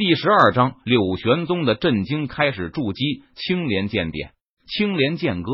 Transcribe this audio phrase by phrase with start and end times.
[0.00, 3.22] 第十二章，柳玄宗的震惊开始筑基。
[3.34, 4.30] 青莲剑典，
[4.66, 5.50] 青莲剑歌，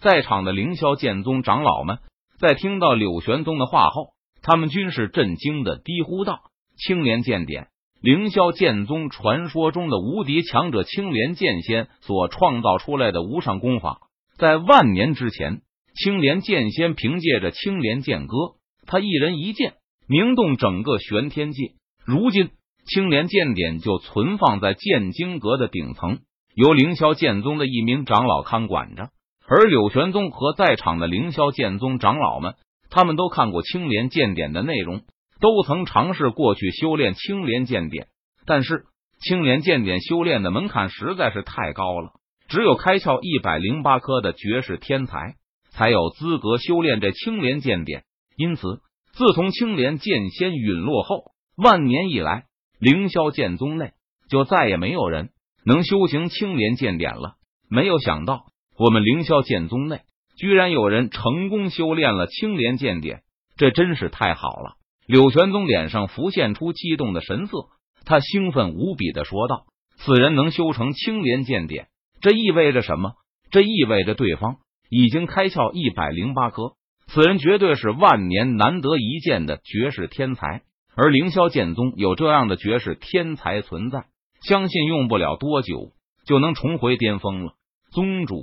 [0.00, 1.98] 在场的凌霄剑宗长老们
[2.38, 6.40] 在听到柳玄宗的话后，他们均是震惊的低呼道
[6.82, 7.68] ：“青莲剑典，
[8.00, 13.98] 凌霄剑宗传说中的无敌强者青莲剑仙所创造出来的无上功法，
[14.38, 15.60] 在万年之前，
[15.94, 18.34] 青莲剑仙凭借着青莲剑歌，
[18.86, 19.74] 他一人一剑，
[20.08, 21.74] 名动整个玄天界。
[22.06, 22.48] 如今。”
[22.92, 26.18] 青莲剑典就存放在剑经阁的顶层，
[26.56, 29.10] 由凌霄剑宗的一名长老看管着。
[29.46, 32.54] 而柳玄宗和在场的凌霄剑宗长老们，
[32.90, 35.02] 他们都看过青莲剑典的内容，
[35.40, 38.08] 都曾尝试过去修炼青莲剑典。
[38.44, 38.86] 但是
[39.20, 42.10] 青莲剑典修炼的门槛实在是太高了，
[42.48, 45.36] 只有开窍一百零八颗的绝世天才
[45.70, 48.02] 才有资格修炼这青莲剑典。
[48.36, 48.80] 因此，
[49.12, 51.26] 自从青莲剑仙陨落后，
[51.56, 52.46] 万年以来。
[52.80, 53.92] 凌霄剑宗内
[54.30, 55.28] 就再也没有人
[55.66, 57.34] 能修行青莲剑典了。
[57.68, 58.46] 没有想到，
[58.78, 60.00] 我们凌霄剑宗内
[60.38, 63.20] 居然有人成功修炼了青莲剑典，
[63.58, 64.76] 这真是太好了！
[65.06, 67.68] 柳玄宗脸上浮现出激动的神色，
[68.06, 69.66] 他兴奋无比的说道
[70.00, 71.88] ：“此人能修成青莲剑典，
[72.22, 73.12] 这意味着什么？
[73.50, 74.56] 这意味着对方
[74.88, 76.72] 已经开窍一百零八颗。
[77.08, 80.62] 此人绝对是万年难得一见的绝世天才。”
[80.96, 84.04] 而凌霄剑宗有这样的绝世天才存在，
[84.42, 85.92] 相信用不了多久
[86.26, 87.52] 就能重回巅峰了。
[87.92, 88.36] 宗主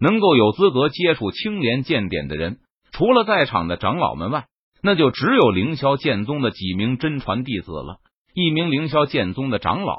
[0.00, 2.58] 能够有资格接触青莲剑典的人，
[2.92, 4.46] 除了在场的长老们外，
[4.82, 7.98] 那就只有凌霄剑宗的几名真传弟子了。
[8.34, 9.96] 一名凌霄剑宗的长老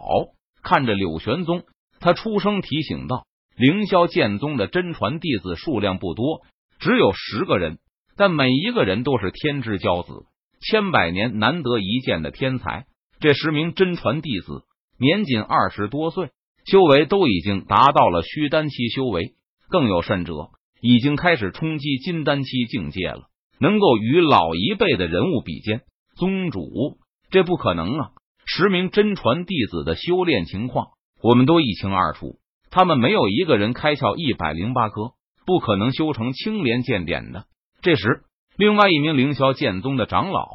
[0.61, 1.63] 看着柳玄宗，
[1.99, 3.25] 他出声提醒道
[3.55, 6.41] ：“凌霄剑宗的真传弟子数量不多，
[6.79, 7.79] 只有十个人，
[8.17, 10.25] 但每一个人都是天之骄子。”
[10.67, 12.87] 千百年难得一见的天才，
[13.19, 14.63] 这十名真传弟子
[14.97, 16.31] 年仅二十多岁，
[16.65, 19.35] 修为都已经达到了虚丹期修为，
[19.69, 20.33] 更有甚者，
[20.81, 23.27] 已经开始冲击金丹期境界了，
[23.59, 25.81] 能够与老一辈的人物比肩。
[26.15, 26.97] 宗主，
[27.29, 28.09] 这不可能啊！
[28.47, 30.87] 十名真传弟子的修炼情况，
[31.21, 32.39] 我们都一清二楚，
[32.71, 35.11] 他们没有一个人开窍一百零八颗，
[35.45, 37.45] 不可能修成青莲剑典的。
[37.83, 38.23] 这时。
[38.57, 40.47] 另外一名凌霄剑宗的长老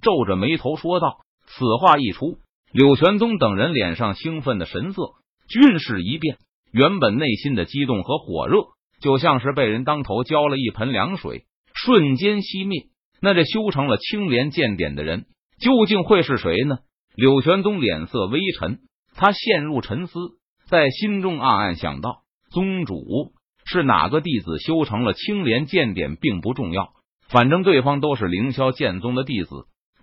[0.00, 2.38] 皱着眉头说道：“此话一出，
[2.72, 5.02] 柳玄宗等人脸上兴奋的神色
[5.48, 6.38] 均是一变，
[6.72, 8.58] 原本内心的激动和火热，
[9.00, 11.44] 就像是被人当头浇了一盆凉水，
[11.74, 12.84] 瞬间熄灭。
[13.20, 15.26] 那这修成了青莲剑典的人，
[15.60, 16.78] 究竟会是谁呢？”
[17.14, 18.78] 柳玄宗脸色微沉，
[19.14, 20.18] 他陷入沉思，
[20.66, 23.32] 在心中暗暗想到：宗主
[23.66, 26.92] 是哪个弟子修成了青莲剑典，并不重要。
[27.32, 29.48] 反正对方都是凌霄剑宗的弟子，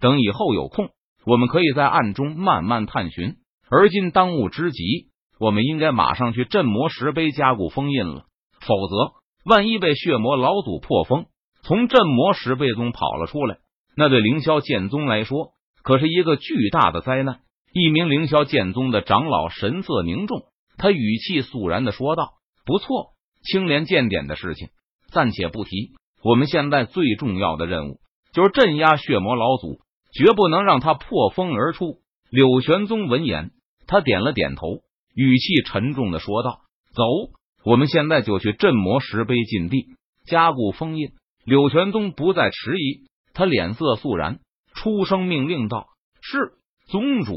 [0.02, 0.90] 等以后有空，
[1.28, 3.36] 我们可以在暗中慢慢探寻。
[3.70, 5.10] 而今当务之急，
[5.40, 8.26] 我们应该马上去镇魔石碑加固封印了，
[8.60, 9.14] 否则
[9.46, 11.28] 万一被血魔老祖破封，
[11.62, 13.60] 从镇魔石碑中跑了出来，
[13.96, 15.52] 那对凌霄剑宗来说
[15.84, 17.42] 可是一个巨大的灾难。
[17.72, 20.46] 一名凌霄剑宗的长老神色凝重，
[20.78, 22.32] 他语气肃然的说道
[22.66, 23.14] ：“不错，
[23.44, 24.70] 青莲剑典的事情
[25.12, 25.92] 暂且不提。”
[26.22, 28.00] 我们现在最重要的任务
[28.34, 29.80] 就是镇压血魔老祖，
[30.14, 32.00] 绝不能让他破风而出。
[32.30, 33.52] 柳玄宗闻言，
[33.88, 34.68] 他点了点头，
[35.16, 36.62] 语气沉重的说道
[36.94, 37.04] ：“走，
[37.64, 39.88] 我们现在就去镇魔石碑禁地
[40.26, 41.12] 加固封印。”
[41.46, 44.40] 柳玄宗不再迟疑，他脸色肃然，
[44.76, 45.88] 出声命令道
[46.22, 46.54] ：“是
[46.88, 47.34] 宗主。”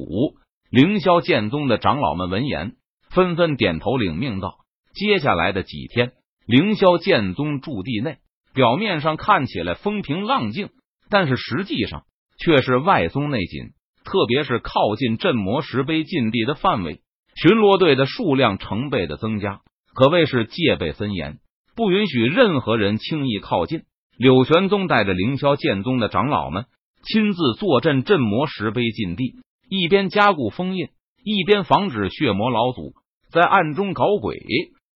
[0.71, 2.77] 凌霄剑宗的长老们闻言，
[3.11, 4.57] 纷纷点头领命道
[4.93, 6.13] ：“接下来的几天，
[6.47, 8.19] 凌霄剑宗驻地内。”
[8.55, 10.71] 表面上看起来风平浪静，
[11.09, 12.05] 但是实际上
[12.39, 13.71] 却是外松内紧。
[14.05, 17.03] 特别是靠近镇魔石碑禁地的范围，
[17.37, 19.61] 巡逻队的数量成倍的增加，
[19.95, 21.39] 可谓是戒备森严，
[21.77, 23.83] 不允许任何人轻易靠近。
[24.19, 26.67] 柳玄宗带着凌霄剑宗的长老们
[27.05, 29.37] 亲自坐镇镇魔石碑禁地，
[29.69, 30.89] 一边加固封印，
[31.23, 32.93] 一边防止血魔老祖
[33.31, 34.43] 在暗中搞鬼，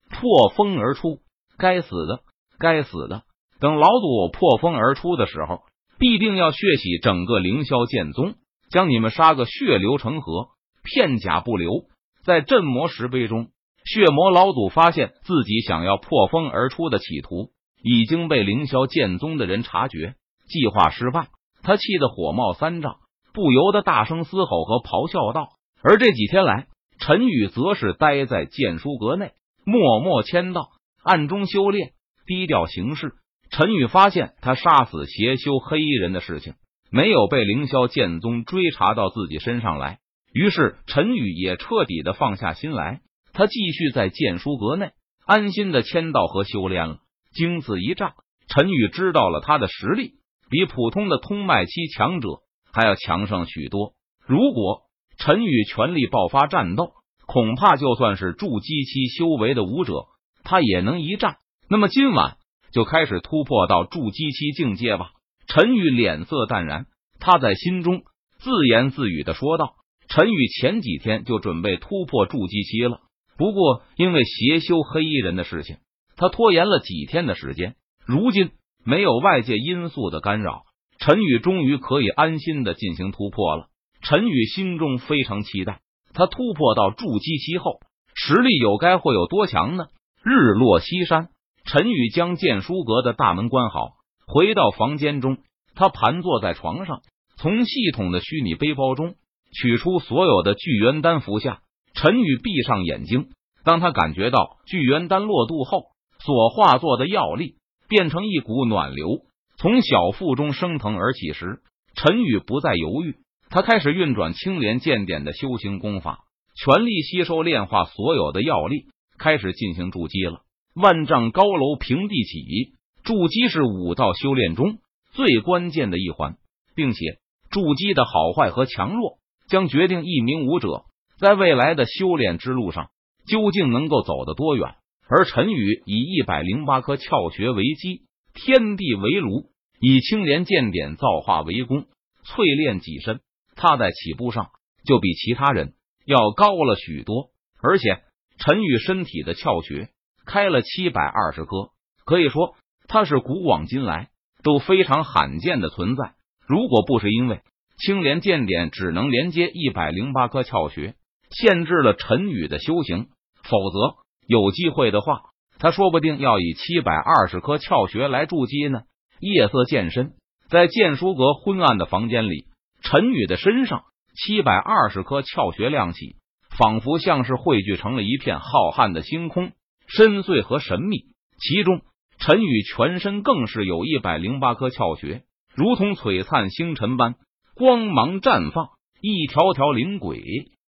[0.10, 1.20] 破风而出。
[1.58, 2.22] 该死的，
[2.58, 3.24] 该死的！
[3.60, 5.62] 等老祖破风而出的时候，
[5.98, 8.36] 必定要血洗整个凌霄剑宗，
[8.70, 10.50] 将你们杀个血流成河，
[10.84, 11.86] 片甲不留。
[12.24, 13.48] 在镇魔石碑中，
[13.86, 20.16] 血魔老祖发现自己想要破风而出的企图已经被凌霄剑宗的人察觉，
[20.48, 21.28] 计划失败，
[21.62, 22.98] 他气得火冒三丈，
[23.34, 25.50] 不由得大声嘶吼和咆哮道。
[25.82, 26.68] 而这几天来，
[27.00, 30.70] 陈宇则是待在剑书阁内，默默签到，
[31.04, 31.94] 暗中修炼，
[32.26, 33.14] 低调行事。
[33.50, 36.54] 陈宇发现他杀死邪修黑衣人的事情
[36.92, 40.00] 没有被凌霄剑宗追查到自己身上来，
[40.34, 43.02] 于是陈宇也彻底的放下心来，
[43.34, 44.92] 他继续在剑书阁内
[45.26, 46.98] 安心的签到和修炼了。
[47.34, 48.14] 经此一战，
[48.48, 50.14] 陈宇知道了他的实力
[50.50, 52.30] 比普通的通脉期强者
[52.72, 53.94] 还要强上许多。
[54.26, 54.84] 如果
[55.18, 56.92] 陈宇全力爆发战斗，
[57.26, 60.06] 恐怕就算是筑基期修为的武者，
[60.44, 61.38] 他也能一战。
[61.70, 62.38] 那么今晚
[62.72, 65.12] 就开始突破到筑基期境界吧。
[65.48, 66.86] 陈宇脸色淡然，
[67.20, 68.04] 他在心中
[68.40, 69.76] 自言自语的说道
[70.10, 73.00] ：“陈宇前几天就准备突破筑基期了，
[73.38, 75.78] 不过因为邪修黑衣人的事情，
[76.16, 77.76] 他拖延了几天的时间。
[78.06, 78.52] 如今
[78.84, 80.64] 没有外界因素的干扰，
[81.00, 83.68] 陈宇终于可以安心的进行突破了。
[84.02, 85.80] 陈宇心中非常期待，
[86.14, 87.80] 他突破到筑基期后，
[88.14, 89.86] 实力有该会有多强呢？”
[90.24, 91.30] 日落西山，
[91.66, 93.96] 陈宇将剑书阁的大门关好。
[94.28, 95.38] 回到房间中，
[95.74, 97.02] 他盘坐在床上，
[97.38, 99.16] 从系统的虚拟背包中
[99.52, 101.62] 取出所有的聚元丹服下。
[101.96, 103.30] 陈宇闭上眼睛，
[103.64, 105.86] 当他感觉到聚元丹落肚后，
[106.20, 107.56] 所化作的药力
[107.88, 109.22] 变成一股暖流，
[109.58, 111.62] 从小腹中升腾而起时，
[111.96, 113.16] 陈宇不再犹豫，
[113.50, 116.26] 他开始运转青莲剑典的修行功法，
[116.56, 118.88] 全力吸收炼化所有的药力，
[119.18, 120.42] 开始进行筑基了。
[120.76, 122.76] 万丈高楼平地起。
[123.04, 124.80] 筑基是武道修炼中
[125.14, 126.38] 最关键的一环，
[126.76, 127.20] 并且
[127.52, 130.86] 筑基的好坏和强弱将决定一名武者
[131.18, 132.90] 在未来的修炼之路上
[133.28, 134.76] 究竟能够走得多远。
[135.08, 138.02] 而陈宇以一百零八颗窍穴为基，
[138.34, 141.86] 天地为炉，以青莲剑典造化为功，
[142.26, 143.20] 淬炼己身。
[143.56, 144.50] 他在起步上
[144.84, 145.76] 就比其他人
[146.06, 147.30] 要高了许多，
[147.62, 148.02] 而且
[148.40, 149.90] 陈宇身体的窍穴
[150.26, 151.70] 开了七百二十颗，
[152.06, 152.56] 可以说。
[152.88, 154.10] 它是古往今来
[154.44, 156.14] 都非常罕见的存在。
[156.48, 157.42] 如果不是因为
[157.80, 160.94] 青莲剑典只能连接一百零八颗窍穴，
[161.32, 163.08] 限制了陈宇的修行，
[163.42, 163.96] 否则
[164.28, 165.22] 有机会的话，
[165.58, 168.82] 他说不定要以七百二十颗窍穴来筑基呢。
[169.20, 170.14] 夜色渐深，
[170.48, 172.46] 在剑书阁昏暗的房间里，
[172.84, 176.18] 陈宇的身上七百二十颗窍穴亮起，
[176.56, 179.54] 仿佛像是汇聚成了一片浩瀚的星空，
[179.88, 181.06] 深邃和神秘。
[181.40, 181.82] 其中。
[182.18, 185.24] 陈宇全身更是有一百零八颗窍穴，
[185.54, 187.16] 如同璀璨星辰般
[187.56, 188.70] 光芒绽放，
[189.02, 190.24] 一条条灵轨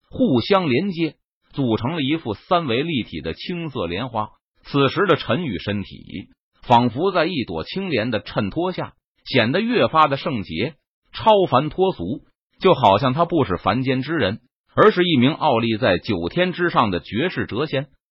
[0.09, 1.15] 互相连接，
[1.51, 4.29] 组成了一幅三维立体的青色莲花。
[4.63, 6.29] 此时的陈宇身体，
[6.65, 8.93] 仿佛在一朵青莲的衬托下，
[9.25, 10.75] 显得越发的圣洁、
[11.11, 12.21] 超凡脱俗，
[12.61, 14.39] 就好像他不是凡间之人，
[14.73, 17.89] 而是一名傲立在九天之上的绝世谪仙。